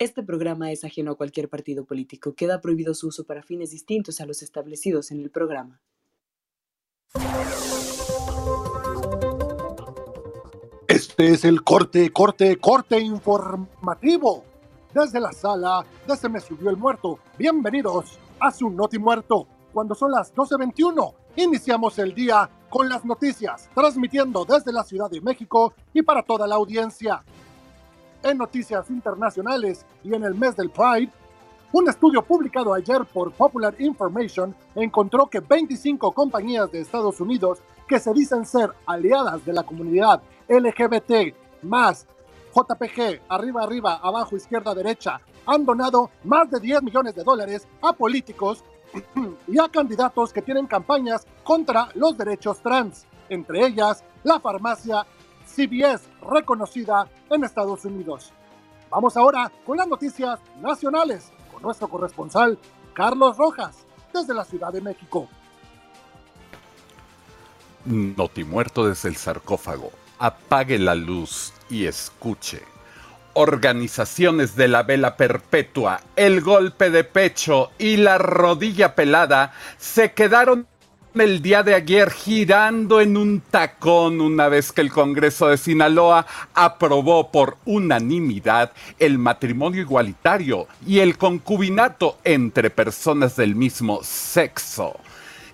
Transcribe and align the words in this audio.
Este 0.00 0.22
programa 0.22 0.70
es 0.70 0.84
ajeno 0.84 1.10
a 1.10 1.14
cualquier 1.16 1.48
partido 1.48 1.84
político. 1.84 2.32
Queda 2.32 2.60
prohibido 2.60 2.94
su 2.94 3.08
uso 3.08 3.24
para 3.24 3.42
fines 3.42 3.72
distintos 3.72 4.20
a 4.20 4.26
los 4.26 4.42
establecidos 4.42 5.10
en 5.10 5.20
el 5.20 5.28
programa. 5.28 5.80
Este 10.86 11.32
es 11.32 11.44
el 11.44 11.64
corte, 11.64 12.12
corte, 12.12 12.58
corte 12.58 13.00
informativo. 13.00 14.44
Desde 14.94 15.18
la 15.18 15.32
sala, 15.32 15.84
desde 16.06 16.28
Me 16.28 16.38
Subió 16.38 16.70
el 16.70 16.76
Muerto. 16.76 17.18
Bienvenidos 17.36 18.20
a 18.38 18.52
su 18.52 18.70
Noti 18.70 19.00
Muerto. 19.00 19.48
Cuando 19.72 19.96
son 19.96 20.12
las 20.12 20.32
12.21, 20.32 21.12
iniciamos 21.34 21.98
el 21.98 22.14
día 22.14 22.48
con 22.70 22.88
las 22.88 23.04
noticias, 23.04 23.68
transmitiendo 23.74 24.44
desde 24.44 24.72
la 24.72 24.84
Ciudad 24.84 25.10
de 25.10 25.20
México 25.20 25.74
y 25.92 26.02
para 26.02 26.22
toda 26.22 26.46
la 26.46 26.54
audiencia 26.54 27.24
en 28.22 28.38
noticias 28.38 28.90
internacionales 28.90 29.84
y 30.04 30.14
en 30.14 30.24
el 30.24 30.34
mes 30.34 30.56
del 30.56 30.70
Pride, 30.70 31.10
un 31.72 31.88
estudio 31.88 32.22
publicado 32.22 32.72
ayer 32.72 33.04
por 33.04 33.32
Popular 33.32 33.74
Information 33.78 34.54
encontró 34.74 35.26
que 35.26 35.40
25 35.40 36.12
compañías 36.12 36.72
de 36.72 36.80
Estados 36.80 37.20
Unidos 37.20 37.58
que 37.86 37.98
se 37.98 38.12
dicen 38.14 38.46
ser 38.46 38.72
aliadas 38.86 39.44
de 39.44 39.52
la 39.52 39.62
comunidad 39.62 40.22
LGBT 40.48 41.34
más 41.62 42.06
JPG, 42.54 43.20
arriba, 43.28 43.62
arriba, 43.62 44.00
abajo, 44.02 44.36
izquierda, 44.36 44.74
derecha, 44.74 45.20
han 45.46 45.64
donado 45.64 46.10
más 46.24 46.50
de 46.50 46.60
10 46.60 46.82
millones 46.82 47.14
de 47.14 47.22
dólares 47.22 47.66
a 47.82 47.92
políticos 47.92 48.64
y 49.46 49.58
a 49.58 49.68
candidatos 49.68 50.32
que 50.32 50.42
tienen 50.42 50.66
campañas 50.66 51.26
contra 51.44 51.88
los 51.94 52.16
derechos 52.16 52.60
trans, 52.60 53.06
entre 53.28 53.66
ellas 53.66 54.02
la 54.24 54.40
farmacia 54.40 55.06
CBS 55.48 56.08
reconocida 56.22 57.08
en 57.30 57.44
Estados 57.44 57.84
Unidos. 57.84 58.32
Vamos 58.90 59.16
ahora 59.16 59.50
con 59.66 59.76
las 59.76 59.88
noticias 59.88 60.38
nacionales 60.60 61.32
con 61.52 61.62
nuestro 61.62 61.88
corresponsal 61.88 62.58
Carlos 62.94 63.36
Rojas 63.36 63.86
desde 64.12 64.34
la 64.34 64.44
Ciudad 64.44 64.72
de 64.72 64.80
México. 64.80 65.28
Notimuerto 67.84 68.86
desde 68.86 69.08
el 69.08 69.16
sarcófago. 69.16 69.90
Apague 70.18 70.78
la 70.78 70.94
luz 70.94 71.52
y 71.70 71.86
escuche. 71.86 72.62
Organizaciones 73.34 74.56
de 74.56 74.68
la 74.68 74.82
vela 74.82 75.16
perpetua, 75.16 76.00
el 76.16 76.40
golpe 76.40 76.90
de 76.90 77.04
pecho 77.04 77.70
y 77.78 77.96
la 77.96 78.18
rodilla 78.18 78.94
pelada 78.94 79.52
se 79.78 80.12
quedaron 80.12 80.66
el 81.20 81.42
día 81.42 81.62
de 81.62 81.74
ayer 81.74 82.10
girando 82.10 83.00
en 83.00 83.16
un 83.16 83.40
tacón 83.40 84.20
una 84.20 84.48
vez 84.48 84.72
que 84.72 84.80
el 84.80 84.90
Congreso 84.90 85.48
de 85.48 85.56
Sinaloa 85.56 86.26
aprobó 86.54 87.30
por 87.30 87.56
unanimidad 87.64 88.72
el 88.98 89.18
matrimonio 89.18 89.80
igualitario 89.80 90.66
y 90.86 91.00
el 91.00 91.18
concubinato 91.18 92.18
entre 92.24 92.70
personas 92.70 93.36
del 93.36 93.54
mismo 93.54 94.00
sexo. 94.02 94.96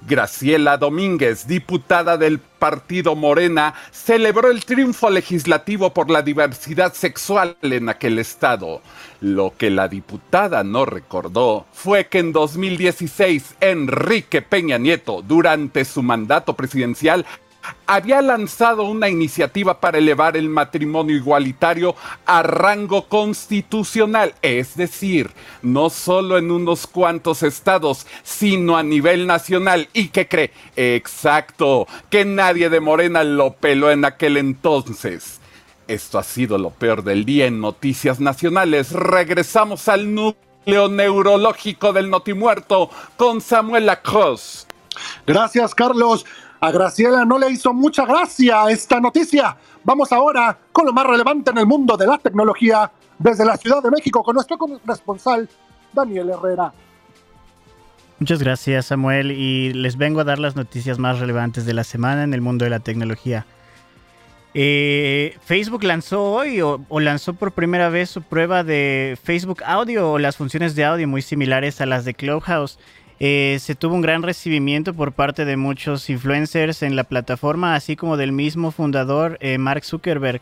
Graciela 0.06 0.76
Domínguez, 0.76 1.46
diputada 1.46 2.16
del 2.16 2.38
Partido 2.38 3.14
Morena, 3.16 3.74
celebró 3.90 4.50
el 4.50 4.64
triunfo 4.64 5.10
legislativo 5.10 5.94
por 5.94 6.10
la 6.10 6.22
diversidad 6.22 6.92
sexual 6.92 7.56
en 7.62 7.88
aquel 7.88 8.18
estado. 8.18 8.82
Lo 9.20 9.54
que 9.56 9.70
la 9.70 9.88
diputada 9.88 10.64
no 10.64 10.84
recordó 10.84 11.66
fue 11.72 12.06
que 12.06 12.18
en 12.18 12.32
2016 12.32 13.56
Enrique 13.60 14.42
Peña 14.42 14.78
Nieto, 14.78 15.22
durante 15.22 15.84
su 15.84 16.02
mandato 16.02 16.54
presidencial, 16.54 17.24
había 17.86 18.22
lanzado 18.22 18.84
una 18.84 19.08
iniciativa 19.08 19.80
para 19.80 19.98
elevar 19.98 20.36
el 20.36 20.48
matrimonio 20.48 21.16
igualitario 21.16 21.94
a 22.26 22.42
rango 22.42 23.08
constitucional, 23.08 24.34
es 24.42 24.76
decir, 24.76 25.30
no 25.62 25.90
solo 25.90 26.38
en 26.38 26.50
unos 26.50 26.86
cuantos 26.86 27.42
estados, 27.42 28.06
sino 28.22 28.76
a 28.76 28.82
nivel 28.82 29.26
nacional. 29.26 29.88
¿Y 29.92 30.08
qué 30.08 30.28
cree? 30.28 30.52
Exacto, 30.76 31.86
que 32.10 32.24
nadie 32.24 32.70
de 32.70 32.80
Morena 32.80 33.24
lo 33.24 33.54
peló 33.54 33.90
en 33.90 34.04
aquel 34.04 34.36
entonces. 34.36 35.40
Esto 35.86 36.18
ha 36.18 36.22
sido 36.22 36.56
lo 36.56 36.70
peor 36.70 37.04
del 37.04 37.24
día 37.24 37.46
en 37.46 37.60
Noticias 37.60 38.18
Nacionales. 38.18 38.92
Regresamos 38.92 39.88
al 39.88 40.14
núcleo 40.14 40.88
neurológico 40.88 41.92
del 41.92 42.08
Notimuerto 42.08 42.88
con 43.16 43.42
Samuel 43.42 43.86
Lacrosse. 43.86 44.66
Gracias, 45.26 45.74
Carlos. 45.74 46.24
A 46.64 46.70
Graciela 46.70 47.26
no 47.26 47.38
le 47.38 47.50
hizo 47.50 47.74
mucha 47.74 48.06
gracia 48.06 48.70
esta 48.70 48.98
noticia. 48.98 49.54
Vamos 49.84 50.10
ahora 50.12 50.58
con 50.72 50.86
lo 50.86 50.94
más 50.94 51.06
relevante 51.06 51.50
en 51.50 51.58
el 51.58 51.66
mundo 51.66 51.94
de 51.94 52.06
la 52.06 52.16
tecnología 52.16 52.90
desde 53.18 53.44
la 53.44 53.58
Ciudad 53.58 53.82
de 53.82 53.90
México 53.90 54.22
con 54.22 54.34
nuestro 54.34 54.56
corresponsal 54.56 55.46
Daniel 55.92 56.30
Herrera. 56.30 56.72
Muchas 58.18 58.42
gracias 58.42 58.86
Samuel 58.86 59.32
y 59.32 59.74
les 59.74 59.98
vengo 59.98 60.20
a 60.20 60.24
dar 60.24 60.38
las 60.38 60.56
noticias 60.56 60.98
más 60.98 61.18
relevantes 61.18 61.66
de 61.66 61.74
la 61.74 61.84
semana 61.84 62.24
en 62.24 62.32
el 62.32 62.40
mundo 62.40 62.64
de 62.64 62.70
la 62.70 62.80
tecnología. 62.80 63.44
Eh, 64.54 65.36
Facebook 65.44 65.84
lanzó 65.84 66.32
hoy 66.32 66.62
o, 66.62 66.82
o, 66.88 66.98
lanzó 66.98 67.34
por 67.34 67.52
primera 67.52 67.90
vez 67.90 68.08
su 68.08 68.22
prueba 68.22 68.64
de 68.64 69.18
Facebook 69.22 69.62
Audio 69.66 70.12
o 70.12 70.18
las 70.18 70.38
funciones 70.38 70.74
de 70.74 70.86
audio 70.86 71.06
muy 71.06 71.20
similares 71.20 71.82
a 71.82 71.86
las 71.86 72.06
de 72.06 72.14
Clubhouse. 72.14 72.78
Eh, 73.20 73.58
se 73.60 73.74
tuvo 73.74 73.94
un 73.94 74.00
gran 74.00 74.22
recibimiento 74.22 74.92
por 74.92 75.12
parte 75.12 75.44
de 75.44 75.56
muchos 75.56 76.10
influencers 76.10 76.82
en 76.82 76.96
la 76.96 77.04
plataforma, 77.04 77.74
así 77.74 77.96
como 77.96 78.16
del 78.16 78.32
mismo 78.32 78.70
fundador 78.70 79.38
eh, 79.40 79.58
Mark 79.58 79.84
Zuckerberg. 79.84 80.40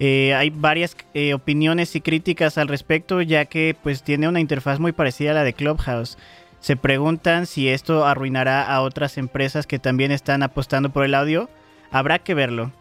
Eh, 0.00 0.34
hay 0.34 0.50
varias 0.50 0.96
opiniones 1.34 1.94
y 1.94 2.00
críticas 2.00 2.58
al 2.58 2.68
respecto, 2.68 3.22
ya 3.22 3.44
que 3.44 3.76
pues 3.80 4.02
tiene 4.02 4.28
una 4.28 4.40
interfaz 4.40 4.80
muy 4.80 4.92
parecida 4.92 5.32
a 5.32 5.34
la 5.34 5.44
de 5.44 5.52
Clubhouse. 5.52 6.18
Se 6.60 6.76
preguntan 6.76 7.46
si 7.46 7.68
esto 7.68 8.06
arruinará 8.06 8.62
a 8.62 8.80
otras 8.80 9.18
empresas 9.18 9.66
que 9.66 9.78
también 9.78 10.10
están 10.10 10.42
apostando 10.42 10.90
por 10.90 11.04
el 11.04 11.14
audio. 11.14 11.50
Habrá 11.90 12.18
que 12.18 12.34
verlo. 12.34 12.72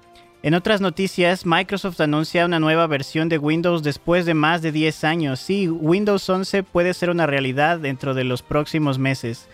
En 0.43 0.55
otras 0.55 0.81
noticias, 0.81 1.45
Microsoft 1.45 2.01
anuncia 2.01 2.45
una 2.45 2.59
nueva 2.59 2.85
versión 2.85 3.29
de 3.29 3.37
Windows 3.37 3.81
después 3.81 4.25
de 4.25 4.33
más 4.33 4.61
de 4.61 4.73
10 4.73 5.05
años. 5.05 5.39
Sí, 5.39 5.69
Windows 5.69 6.29
11 6.29 6.63
puede 6.63 6.93
ser 6.93 7.09
una 7.09 7.25
realidad 7.25 7.79
dentro 7.79 8.13
de 8.13 8.25
los 8.25 8.41
próximos 8.41 8.99
meses. 8.99 9.47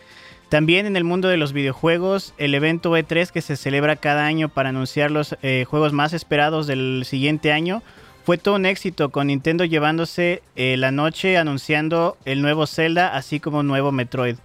También 0.50 0.88
en 0.88 0.98
el 0.98 1.04
mundo 1.04 1.28
de 1.28 1.38
los 1.38 1.54
videojuegos, 1.54 2.34
el 2.40 2.56
evento 2.56 2.98
E3 2.98 3.30
que 3.30 3.44
se 3.44 3.56
celebra 3.56 3.98
cada 3.98 4.26
año 4.26 4.50
para 4.50 4.70
anunciar 4.70 5.12
los 5.12 5.38
eh, 5.44 5.64
juegos 5.70 5.94
más 5.94 6.14
esperados 6.14 6.66
del 6.66 7.04
siguiente 7.06 7.52
año 7.52 7.84
fue 8.24 8.40
todo 8.40 8.56
un 8.56 8.66
éxito, 8.66 9.10
con 9.10 9.28
Nintendo 9.28 9.66
llevándose 9.66 10.42
eh, 10.56 10.76
la 10.76 10.92
noche 10.92 11.38
anunciando 11.38 12.18
el 12.26 12.42
nuevo 12.42 12.66
Zelda, 12.66 13.16
así 13.16 13.40
como 13.40 13.60
un 13.60 13.68
nuevo 13.68 13.92
Metroid. 13.92 14.38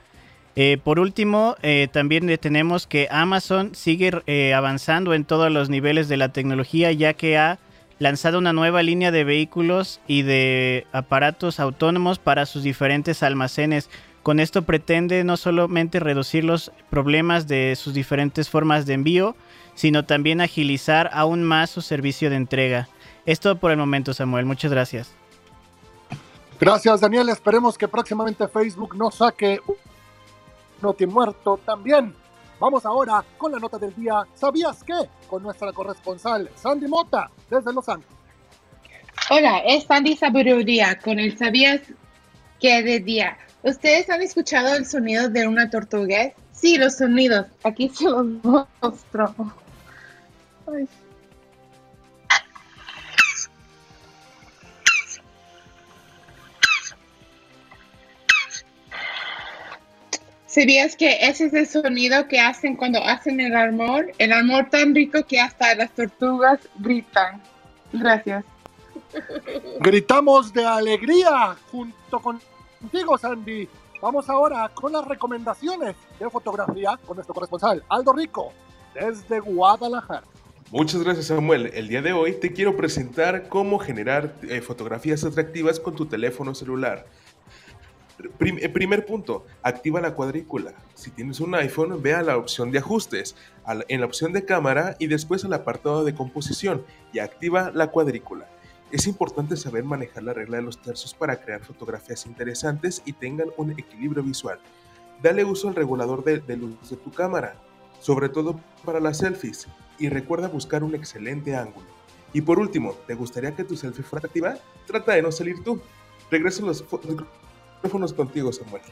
Eh, 0.56 0.78
por 0.82 1.00
último, 1.00 1.56
eh, 1.62 1.88
también 1.92 2.26
tenemos 2.38 2.86
que 2.86 3.08
Amazon 3.10 3.74
sigue 3.74 4.22
eh, 4.26 4.54
avanzando 4.54 5.12
en 5.12 5.24
todos 5.24 5.50
los 5.50 5.68
niveles 5.68 6.08
de 6.08 6.16
la 6.16 6.28
tecnología, 6.28 6.92
ya 6.92 7.14
que 7.14 7.36
ha 7.36 7.58
lanzado 7.98 8.38
una 8.38 8.52
nueva 8.52 8.82
línea 8.82 9.10
de 9.10 9.24
vehículos 9.24 10.00
y 10.06 10.22
de 10.22 10.86
aparatos 10.92 11.58
autónomos 11.58 12.18
para 12.18 12.46
sus 12.46 12.62
diferentes 12.62 13.22
almacenes. 13.22 13.90
Con 14.22 14.40
esto 14.40 14.62
pretende 14.62 15.24
no 15.24 15.36
solamente 15.36 16.00
reducir 16.00 16.44
los 16.44 16.70
problemas 16.88 17.48
de 17.48 17.74
sus 17.76 17.92
diferentes 17.92 18.48
formas 18.48 18.86
de 18.86 18.94
envío, 18.94 19.36
sino 19.74 20.04
también 20.04 20.40
agilizar 20.40 21.10
aún 21.12 21.42
más 21.42 21.70
su 21.70 21.82
servicio 21.82 22.30
de 22.30 22.36
entrega. 22.36 22.88
Esto 23.26 23.56
por 23.56 23.70
el 23.70 23.76
momento, 23.76 24.14
Samuel. 24.14 24.46
Muchas 24.46 24.70
gracias. 24.70 25.12
Gracias, 26.60 27.00
Daniel. 27.00 27.28
Esperemos 27.28 27.76
que 27.76 27.88
próximamente 27.88 28.46
Facebook 28.46 28.96
no 28.96 29.10
saque 29.10 29.60
Noti 30.84 31.06
Muerto 31.06 31.58
también. 31.64 32.14
Vamos 32.60 32.84
ahora 32.84 33.24
con 33.38 33.50
la 33.50 33.58
nota 33.58 33.78
del 33.78 33.94
día. 33.94 34.22
¿Sabías 34.34 34.84
qué? 34.84 35.08
Con 35.28 35.42
nuestra 35.42 35.72
corresponsal 35.72 36.50
Sandy 36.54 36.86
Mota 36.86 37.30
desde 37.50 37.72
Los 37.72 37.88
Ángeles. 37.88 38.14
Hola, 39.30 39.58
es 39.60 39.84
Sandy 39.84 40.14
Sabiduría 40.14 40.98
con 41.00 41.18
el 41.18 41.38
¿Sabías 41.38 41.80
qué 42.60 42.82
de 42.82 43.00
día? 43.00 43.38
¿Ustedes 43.62 44.10
han 44.10 44.20
escuchado 44.20 44.74
el 44.74 44.84
sonido 44.84 45.30
de 45.30 45.48
una 45.48 45.70
tortuga? 45.70 46.32
Sí, 46.52 46.76
los 46.76 46.98
sonidos. 46.98 47.46
Aquí 47.64 47.88
se 47.88 48.04
los 48.04 48.26
muestro. 48.44 49.34
Ay. 50.66 50.86
¿Sabías 60.54 60.94
que 60.94 61.16
ese 61.20 61.46
es 61.46 61.54
el 61.54 61.66
sonido 61.66 62.28
que 62.28 62.38
hacen 62.38 62.76
cuando 62.76 63.02
hacen 63.02 63.40
el 63.40 63.56
amor? 63.56 64.12
El 64.18 64.30
amor 64.30 64.70
tan 64.70 64.94
rico 64.94 65.18
que 65.26 65.40
hasta 65.40 65.74
las 65.74 65.92
tortugas 65.92 66.60
gritan. 66.78 67.42
Gracias. 67.92 68.44
Gritamos 69.80 70.52
de 70.52 70.64
alegría 70.64 71.56
junto 71.72 72.20
contigo, 72.20 73.18
Sandy. 73.18 73.68
Vamos 74.00 74.30
ahora 74.30 74.70
con 74.72 74.92
las 74.92 75.04
recomendaciones 75.04 75.96
de 76.20 76.30
fotografía 76.30 77.00
con 77.04 77.16
nuestro 77.16 77.34
corresponsal 77.34 77.82
Aldo 77.88 78.12
Rico 78.12 78.52
desde 78.94 79.40
Guadalajara. 79.40 80.22
Muchas 80.70 81.02
gracias 81.02 81.26
Samuel. 81.26 81.72
El 81.74 81.88
día 81.88 82.00
de 82.00 82.12
hoy 82.12 82.32
te 82.32 82.52
quiero 82.52 82.76
presentar 82.76 83.48
cómo 83.48 83.80
generar 83.80 84.36
eh, 84.48 84.60
fotografías 84.60 85.24
atractivas 85.24 85.80
con 85.80 85.96
tu 85.96 86.06
teléfono 86.06 86.54
celular. 86.54 87.06
Eh, 88.18 88.68
primer 88.68 89.06
punto, 89.06 89.46
activa 89.62 90.00
la 90.00 90.14
cuadrícula. 90.14 90.74
Si 90.94 91.10
tienes 91.10 91.40
un 91.40 91.54
iPhone, 91.54 92.00
ve 92.02 92.14
a 92.14 92.22
la 92.22 92.36
opción 92.36 92.70
de 92.70 92.78
ajustes, 92.78 93.34
en 93.88 94.00
la 94.00 94.06
opción 94.06 94.32
de 94.32 94.44
cámara 94.44 94.96
y 94.98 95.06
después 95.06 95.44
al 95.44 95.52
apartado 95.52 96.04
de 96.04 96.14
composición 96.14 96.84
y 97.12 97.18
activa 97.18 97.70
la 97.74 97.90
cuadrícula. 97.90 98.48
Es 98.92 99.06
importante 99.06 99.56
saber 99.56 99.82
manejar 99.82 100.22
la 100.22 100.34
regla 100.34 100.58
de 100.58 100.62
los 100.62 100.80
tercios 100.80 101.14
para 101.14 101.40
crear 101.40 101.64
fotografías 101.64 102.26
interesantes 102.26 103.02
y 103.04 103.12
tengan 103.12 103.48
un 103.56 103.72
equilibrio 103.72 104.22
visual. 104.22 104.60
Dale 105.22 105.44
uso 105.44 105.68
al 105.68 105.74
regulador 105.74 106.22
de, 106.22 106.56
luz 106.56 106.90
de 106.90 106.96
tu 106.96 107.10
cámara, 107.10 107.56
sobre 108.00 108.28
todo 108.28 108.60
para 108.84 109.00
las 109.00 109.18
selfies, 109.18 109.66
y 109.98 110.08
recuerda 110.08 110.48
buscar 110.48 110.84
un 110.84 110.94
excelente 110.94 111.56
ángulo. 111.56 111.86
Y 112.32 112.42
por 112.42 112.58
último, 112.58 112.92
¿te 113.06 113.14
gustaría 113.14 113.54
que 113.54 113.64
tu 113.64 113.76
selfie 113.76 114.04
fuera 114.04 114.20
atractiva? 114.20 114.58
Trata 114.86 115.14
de 115.14 115.22
no 115.22 115.32
salir 115.32 115.62
tú. 115.64 115.80
Regreso 116.30 116.66
los 116.66 116.82
micrófonos 117.84 118.14
contigo, 118.14 118.52
Samuel. 118.52 118.82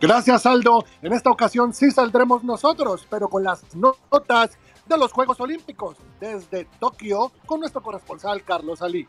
Gracias, 0.00 0.46
Aldo. 0.46 0.84
En 1.02 1.12
esta 1.12 1.30
ocasión 1.30 1.74
sí 1.74 1.90
saldremos 1.90 2.44
nosotros, 2.44 3.06
pero 3.10 3.28
con 3.28 3.42
las 3.42 3.74
notas 3.74 4.50
de 4.86 4.96
los 4.96 5.12
Juegos 5.12 5.40
Olímpicos 5.40 5.96
desde 6.20 6.66
Tokio 6.78 7.32
con 7.46 7.60
nuestro 7.60 7.82
corresponsal 7.82 8.42
Carlos 8.44 8.82
Ali. 8.82 9.06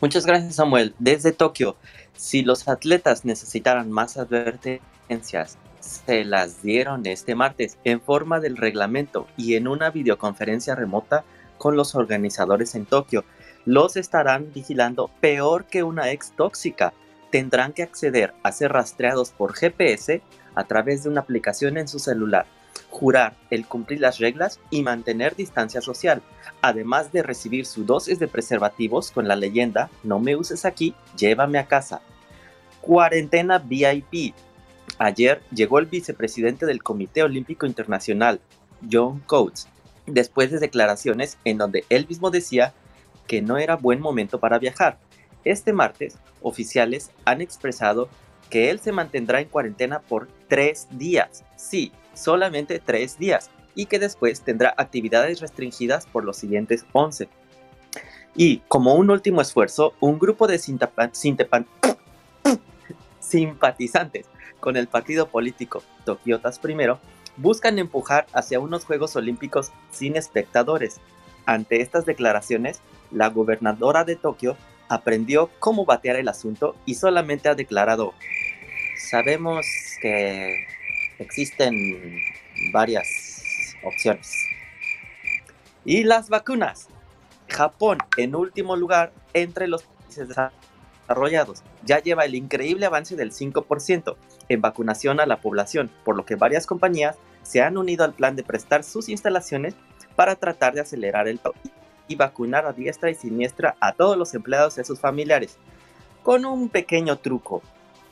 Muchas 0.00 0.26
gracias, 0.26 0.56
Samuel. 0.56 0.94
Desde 0.98 1.32
Tokio, 1.32 1.76
si 2.14 2.42
los 2.42 2.66
atletas 2.66 3.24
necesitaran 3.24 3.90
más 3.92 4.16
advertencias 4.16 5.58
se 5.80 6.24
las 6.24 6.62
dieron 6.62 7.06
este 7.06 7.34
martes 7.34 7.78
en 7.84 8.00
forma 8.00 8.38
del 8.40 8.56
reglamento 8.56 9.26
y 9.36 9.54
en 9.54 9.66
una 9.66 9.90
videoconferencia 9.90 10.74
remota 10.74 11.24
con 11.58 11.76
los 11.76 11.94
organizadores 11.94 12.74
en 12.74 12.86
Tokio. 12.86 13.24
Los 13.64 13.96
estarán 13.96 14.52
vigilando 14.52 15.10
peor 15.20 15.64
que 15.66 15.82
una 15.82 16.10
ex 16.10 16.32
tóxica. 16.32 16.92
Tendrán 17.30 17.72
que 17.72 17.82
acceder 17.82 18.34
a 18.42 18.52
ser 18.52 18.72
rastreados 18.72 19.30
por 19.30 19.54
GPS 19.54 20.22
a 20.54 20.64
través 20.64 21.02
de 21.02 21.10
una 21.10 21.20
aplicación 21.20 21.78
en 21.78 21.88
su 21.88 21.98
celular, 21.98 22.46
jurar 22.88 23.36
el 23.50 23.66
cumplir 23.66 24.00
las 24.00 24.18
reglas 24.18 24.58
y 24.70 24.82
mantener 24.82 25.36
distancia 25.36 25.80
social, 25.80 26.22
además 26.60 27.12
de 27.12 27.22
recibir 27.22 27.66
su 27.66 27.84
dosis 27.84 28.18
de 28.18 28.28
preservativos 28.28 29.10
con 29.10 29.28
la 29.28 29.36
leyenda 29.36 29.90
No 30.02 30.18
me 30.18 30.36
uses 30.36 30.64
aquí, 30.64 30.94
llévame 31.16 31.58
a 31.58 31.66
casa. 31.66 32.00
Cuarentena 32.80 33.58
VIP 33.58 34.34
Ayer 34.98 35.40
llegó 35.50 35.78
el 35.78 35.86
vicepresidente 35.86 36.66
del 36.66 36.82
Comité 36.82 37.22
Olímpico 37.22 37.66
Internacional, 37.66 38.40
John 38.90 39.20
Coates, 39.20 39.68
después 40.06 40.50
de 40.50 40.58
declaraciones 40.58 41.38
en 41.44 41.58
donde 41.58 41.84
él 41.88 42.06
mismo 42.08 42.30
decía 42.30 42.74
que 43.26 43.42
no 43.42 43.58
era 43.58 43.76
buen 43.76 44.00
momento 44.00 44.40
para 44.40 44.58
viajar. 44.58 44.98
Este 45.44 45.72
martes, 45.72 46.18
oficiales 46.42 47.10
han 47.24 47.40
expresado 47.40 48.08
que 48.50 48.70
él 48.70 48.80
se 48.80 48.92
mantendrá 48.92 49.40
en 49.40 49.48
cuarentena 49.48 50.00
por 50.00 50.28
tres 50.48 50.88
días. 50.90 51.44
Sí, 51.56 51.92
solamente 52.14 52.80
tres 52.80 53.18
días. 53.18 53.50
Y 53.74 53.86
que 53.86 53.98
después 53.98 54.42
tendrá 54.42 54.74
actividades 54.76 55.40
restringidas 55.40 56.06
por 56.06 56.24
los 56.24 56.36
siguientes 56.36 56.84
11. 56.92 57.28
Y 58.34 58.58
como 58.68 58.94
un 58.94 59.10
último 59.10 59.40
esfuerzo, 59.40 59.94
un 60.00 60.18
grupo 60.18 60.46
de 60.46 60.58
simpatizantes 63.20 64.26
con 64.58 64.76
el 64.76 64.88
partido 64.88 65.28
político 65.28 65.82
Tokiotas 66.04 66.60
I 66.62 66.76
buscan 67.36 67.78
empujar 67.78 68.26
hacia 68.32 68.60
unos 68.60 68.84
Juegos 68.84 69.16
Olímpicos 69.16 69.72
sin 69.90 70.16
espectadores. 70.16 71.00
Ante 71.46 71.80
estas 71.80 72.04
declaraciones, 72.04 72.80
la 73.10 73.30
gobernadora 73.30 74.04
de 74.04 74.16
Tokio 74.16 74.56
aprendió 74.90 75.48
cómo 75.60 75.86
batear 75.86 76.16
el 76.16 76.28
asunto 76.28 76.76
y 76.84 76.96
solamente 76.96 77.48
ha 77.48 77.54
declarado, 77.54 78.12
sabemos 79.10 79.64
que 80.02 80.66
existen 81.18 82.20
varias 82.72 83.76
opciones. 83.84 84.34
Y 85.84 86.02
las 86.04 86.28
vacunas. 86.28 86.88
Japón, 87.48 87.98
en 88.16 88.34
último 88.34 88.76
lugar, 88.76 89.12
entre 89.32 89.66
los 89.66 89.84
países 89.84 90.28
desarrollados, 90.28 91.62
ya 91.84 92.00
lleva 92.00 92.24
el 92.24 92.34
increíble 92.34 92.86
avance 92.86 93.16
del 93.16 93.32
5% 93.32 94.16
en 94.48 94.60
vacunación 94.60 95.20
a 95.20 95.26
la 95.26 95.40
población, 95.40 95.90
por 96.04 96.16
lo 96.16 96.24
que 96.24 96.36
varias 96.36 96.66
compañías 96.66 97.16
se 97.42 97.62
han 97.62 97.76
unido 97.76 98.04
al 98.04 98.14
plan 98.14 98.36
de 98.36 98.44
prestar 98.44 98.84
sus 98.84 99.08
instalaciones 99.08 99.74
para 100.14 100.36
tratar 100.36 100.74
de 100.74 100.80
acelerar 100.80 101.26
el 101.26 101.40
y 102.10 102.16
vacunar 102.16 102.66
a 102.66 102.72
diestra 102.72 103.08
y 103.08 103.14
siniestra 103.14 103.76
a 103.78 103.92
todos 103.92 104.16
los 104.16 104.34
empleados 104.34 104.76
y 104.76 104.80
a 104.80 104.84
sus 104.84 104.98
familiares, 104.98 105.58
con 106.24 106.44
un 106.44 106.68
pequeño 106.68 107.18
truco, 107.18 107.62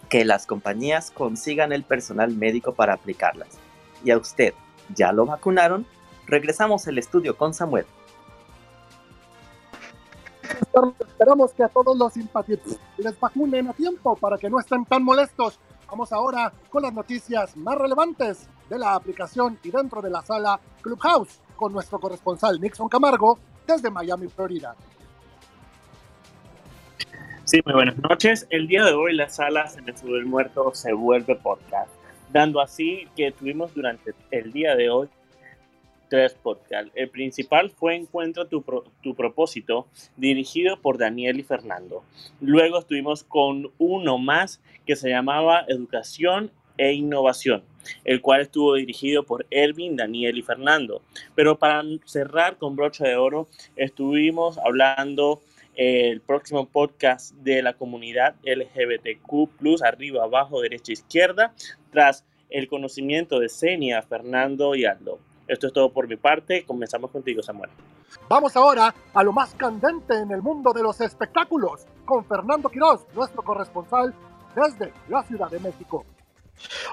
que 0.09 0.25
las 0.25 0.47
compañías 0.47 1.11
consigan 1.11 1.73
el 1.73 1.83
personal 1.83 2.33
médico 2.33 2.73
para 2.75 2.95
aplicarlas. 2.95 3.59
¿Y 4.05 4.13
a 4.13 4.19
usted 4.19 4.55
ya 4.95 5.11
lo 5.11 5.27
vacunaron? 5.27 5.85
Regresamos 6.27 6.87
al 6.87 6.99
estudio 6.99 7.37
con 7.37 7.53
Samuel. 7.53 7.87
Esperamos 11.01 11.53
que 11.53 11.65
a 11.65 11.69
todos 11.69 11.99
los 11.99 12.13
simpatizantes 12.13 12.79
les 12.99 13.19
vacunen 13.19 13.67
a 13.67 13.73
tiempo 13.73 14.15
para 14.15 14.39
que 14.39 14.49
no 14.49 14.61
estén 14.61 14.85
tan 14.85 15.03
molestos. 15.03 15.59
Vamos 15.89 16.13
ahora 16.13 16.53
con 16.71 16.85
las 16.85 16.93
noticias 16.93 17.57
más 17.57 17.77
relevantes 17.77 18.49
de 18.71 18.79
la 18.79 18.95
aplicación 18.95 19.59
y 19.65 19.71
dentro 19.73 20.01
de 20.01 20.11
la 20.11 20.23
sala 20.23 20.61
Clubhouse 20.83 21.41
con 21.59 21.73
nuestro 21.73 21.99
corresponsal 21.99 22.59
Nixon 22.59 22.89
Camargo 22.89 23.39
desde 23.67 23.91
Miami, 23.91 24.29
Florida. 24.29 24.75
Sí, 27.45 27.61
muy 27.65 27.75
buenas 27.75 27.99
noches. 27.99 28.47
El 28.49 28.69
día 28.69 28.85
de 28.85 28.93
hoy 28.93 29.15
la 29.15 29.29
sala 29.29 29.67
Se 29.67 29.83
me 29.83 29.97
sube 29.97 30.19
el 30.19 30.27
muerto 30.27 30.71
se 30.75 30.93
vuelve 30.93 31.35
podcast, 31.35 31.91
dando 32.33 32.61
así 32.61 33.09
que 33.17 33.33
tuvimos 33.33 33.75
durante 33.75 34.15
el 34.31 34.53
día 34.53 34.77
de 34.77 34.89
hoy 34.89 35.09
tres 36.09 36.35
podcasts. 36.35 36.91
El 36.95 37.11
principal 37.11 37.71
fue 37.71 37.97
Encuentra 37.97 38.47
tu, 38.47 38.65
tu, 39.03 39.15
propósito, 39.15 39.89
dirigido 40.17 40.81
por 40.81 40.97
Daniel 40.97 41.41
y 41.41 41.43
Fernando. 41.43 42.05
Luego 42.41 42.79
estuvimos 42.79 43.25
con 43.25 43.71
uno 43.79 44.19
más 44.19 44.61
que 44.87 44.97
se 44.97 45.11
llamaba 45.11 45.65
Educación 45.69 46.51
e 46.77 46.93
Innovación, 46.93 47.65
el 48.05 48.21
cual 48.21 48.43
estuvo 48.43 48.75
dirigido 48.75 49.23
por 49.25 49.47
Ervin, 49.51 49.97
Daniel 49.97 50.39
y 50.39 50.43
Fernando. 50.43 51.03
Pero 51.35 51.59
para 51.59 51.83
cerrar 52.05 52.57
con 52.57 52.77
brocha 52.77 53.05
de 53.05 53.17
oro, 53.17 53.49
estuvimos 53.77 54.59
hablando 54.59 55.41
eh, 55.77 56.11
el 56.11 56.21
próximo 56.21 56.67
podcast 56.67 57.35
de 57.37 57.63
la 57.63 57.75
comunidad 57.75 58.35
LGBTQ, 58.43 59.83
arriba, 59.85 60.25
abajo, 60.25 60.61
derecha, 60.61 60.93
izquierda, 60.93 61.55
tras 61.93 62.25
el 62.51 62.69
conocimiento 62.69 63.39
de 63.39 63.49
Senia, 63.49 64.03
Fernando 64.03 64.75
y 64.75 64.85
Aldo. 64.85 65.19
Esto 65.47 65.69
es 65.69 65.73
todo 65.73 65.93
por 65.93 66.09
mi 66.09 66.17
parte. 66.17 66.65
Comenzamos 66.65 67.11
contigo, 67.11 67.43
Samuel. 67.43 67.71
Vamos 68.29 68.57
ahora 68.57 68.95
a 69.15 69.23
lo 69.23 69.33
más 69.33 69.55
candente 69.55 70.15
en 70.15 70.31
el 70.31 70.43
mundo 70.43 70.73
de 70.73 70.83
los 70.83 71.01
espectáculos 71.01 71.87
con 72.05 72.25
Fernando 72.25 72.69
Quiroz, 72.69 73.07
nuestro 73.15 73.43
corresponsal 73.43 74.15
desde 74.55 74.93
la 75.09 75.23
Ciudad 75.23 75.51
de 75.51 75.61
México. 75.61 76.05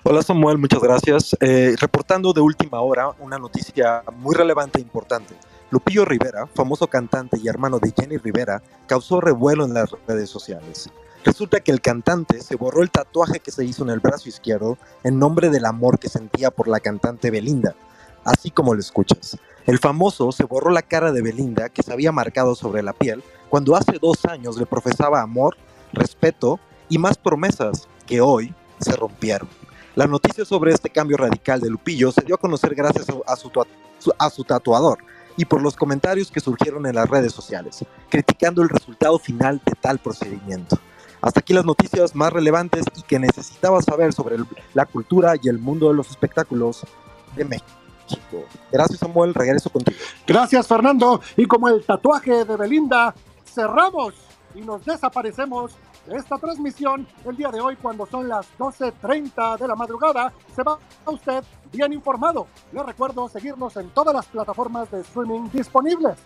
Hola 0.03 0.21
Samuel, 0.21 0.57
muchas 0.57 0.81
gracias. 0.81 1.35
Eh, 1.39 1.75
reportando 1.79 2.33
de 2.33 2.41
última 2.41 2.81
hora 2.81 3.09
una 3.19 3.37
noticia 3.37 4.03
muy 4.17 4.35
relevante 4.35 4.79
e 4.79 4.81
importante. 4.81 5.35
Lupillo 5.71 6.05
Rivera, 6.05 6.47
famoso 6.47 6.87
cantante 6.87 7.39
y 7.41 7.47
hermano 7.47 7.79
de 7.79 7.91
Jenny 7.91 8.17
Rivera, 8.17 8.61
causó 8.87 9.19
revuelo 9.19 9.65
en 9.65 9.73
las 9.73 9.89
redes 10.07 10.29
sociales. 10.29 10.89
Resulta 11.23 11.59
que 11.59 11.71
el 11.71 11.81
cantante 11.81 12.41
se 12.41 12.55
borró 12.55 12.83
el 12.83 12.91
tatuaje 12.91 13.39
que 13.39 13.51
se 13.51 13.65
hizo 13.65 13.83
en 13.83 13.89
el 13.89 13.99
brazo 13.99 14.29
izquierdo 14.29 14.77
en 15.03 15.17
nombre 15.17 15.49
del 15.49 15.65
amor 15.65 15.97
que 15.97 16.07
sentía 16.07 16.51
por 16.51 16.67
la 16.67 16.79
cantante 16.79 17.31
Belinda, 17.31 17.75
así 18.23 18.51
como 18.51 18.75
lo 18.75 18.79
escuchas. 18.79 19.37
El 19.65 19.79
famoso 19.79 20.31
se 20.31 20.43
borró 20.43 20.69
la 20.69 20.83
cara 20.83 21.11
de 21.11 21.23
Belinda 21.23 21.69
que 21.69 21.81
se 21.81 21.91
había 21.91 22.11
marcado 22.11 22.53
sobre 22.53 22.83
la 22.83 22.93
piel 22.93 23.23
cuando 23.49 23.75
hace 23.75 23.97
dos 23.99 24.23
años 24.25 24.57
le 24.57 24.67
profesaba 24.67 25.21
amor, 25.21 25.57
respeto 25.93 26.59
y 26.89 26.99
más 26.99 27.17
promesas 27.17 27.87
que 28.05 28.21
hoy 28.21 28.53
se 28.79 28.95
rompieron. 28.95 29.47
La 29.95 30.07
noticia 30.07 30.43
sobre 30.45 30.73
este 30.73 30.89
cambio 30.89 31.17
radical 31.17 31.61
de 31.61 31.69
Lupillo 31.69 32.11
se 32.11 32.21
dio 32.21 32.35
a 32.35 32.39
conocer 32.39 32.75
gracias 32.75 33.07
a 33.25 33.35
su, 33.35 33.65
a 34.17 34.29
su 34.29 34.43
tatuador 34.43 34.99
y 35.37 35.45
por 35.45 35.61
los 35.61 35.75
comentarios 35.75 36.31
que 36.31 36.39
surgieron 36.39 36.85
en 36.85 36.95
las 36.95 37.09
redes 37.09 37.33
sociales, 37.33 37.83
criticando 38.09 38.61
el 38.61 38.69
resultado 38.69 39.19
final 39.19 39.61
de 39.65 39.73
tal 39.79 39.99
procedimiento. 39.99 40.77
Hasta 41.21 41.39
aquí 41.39 41.53
las 41.53 41.65
noticias 41.65 42.15
más 42.15 42.31
relevantes 42.31 42.85
y 42.95 43.01
que 43.01 43.19
necesitabas 43.19 43.85
saber 43.85 44.13
sobre 44.13 44.37
la 44.73 44.85
cultura 44.85 45.33
y 45.41 45.49
el 45.49 45.57
mundo 45.57 45.87
de 45.89 45.95
los 45.95 46.09
espectáculos 46.09 46.85
de 47.35 47.45
México. 47.45 47.65
Gracias 48.71 48.99
Samuel, 48.99 49.33
regreso 49.33 49.69
contigo. 49.69 49.97
Gracias 50.27 50.67
Fernando. 50.67 51.21
Y 51.35 51.45
como 51.45 51.69
el 51.69 51.83
tatuaje 51.83 52.45
de 52.45 52.55
Belinda, 52.55 53.15
cerramos 53.45 54.13
y 54.53 54.61
nos 54.61 54.85
desaparecemos 54.85 55.71
de 55.71 55.77
esta 56.13 56.37
transmisión 56.37 57.07
el 57.25 57.35
día 57.35 57.49
de 57.49 57.59
hoy 57.59 57.75
cuando 57.75 58.05
son 58.05 58.27
las 58.27 58.47
12.30 58.57 59.57
de 59.57 59.67
la 59.67 59.75
madrugada. 59.75 60.31
Se 60.55 60.63
va 60.63 60.77
a 61.05 61.11
usted 61.11 61.43
bien 61.71 61.93
informado. 61.93 62.47
Le 62.71 62.83
recuerdo 62.83 63.27
seguirnos 63.29 63.75
en 63.77 63.89
todas 63.89 64.13
las 64.13 64.25
plataformas 64.27 64.89
de 64.91 65.01
streaming 65.01 65.49
disponibles. 65.51 66.17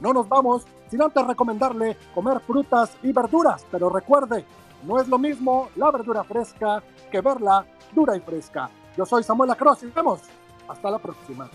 No 0.00 0.12
nos 0.12 0.28
vamos 0.28 0.64
sin 0.90 1.02
antes 1.02 1.26
recomendarle 1.26 1.96
comer 2.14 2.40
frutas 2.40 2.96
y 3.02 3.12
verduras, 3.12 3.66
pero 3.70 3.90
recuerde, 3.90 4.44
no 4.84 5.00
es 5.00 5.08
lo 5.08 5.18
mismo 5.18 5.70
la 5.76 5.90
verdura 5.90 6.22
fresca 6.24 6.82
que 7.10 7.20
verla 7.20 7.66
dura 7.94 8.16
y 8.16 8.20
fresca. 8.20 8.70
Yo 8.96 9.04
soy 9.04 9.22
Samuel 9.22 9.50
Across 9.50 9.82
y 9.84 9.86
vemos. 9.86 10.20
Hasta 10.68 10.90
la 10.90 10.98
próxima. 10.98 11.48